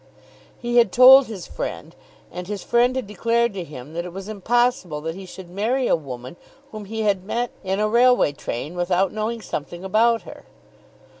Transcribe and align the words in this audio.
He 0.57 0.77
had 0.77 0.91
told 0.91 1.27
his 1.27 1.45
friend, 1.45 1.95
and 2.31 2.47
his 2.47 2.63
friend 2.63 2.95
had 2.95 3.05
declared 3.05 3.53
to 3.53 3.63
him 3.63 3.93
that 3.93 4.03
it 4.03 4.11
was 4.11 4.27
impossible 4.27 4.99
that 5.01 5.13
he 5.13 5.27
should 5.27 5.47
marry 5.47 5.85
a 5.85 5.95
woman 5.95 6.37
whom 6.71 6.85
he 6.85 7.03
had 7.03 7.23
met 7.23 7.51
in 7.63 7.79
a 7.79 7.87
railway 7.87 8.31
train 8.31 8.73
without 8.75 9.11
knowing 9.13 9.43
something 9.43 9.83
about 9.83 10.23
her. 10.23 10.45